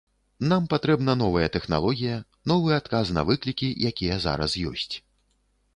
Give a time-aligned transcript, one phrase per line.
[0.51, 2.15] Нам патрэбна новая тэхналогія,
[2.53, 4.93] новы адказ на выклікі, якія зараз ёсць.